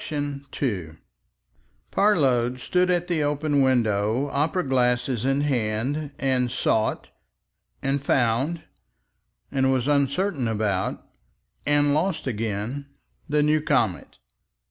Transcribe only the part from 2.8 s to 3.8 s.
at the open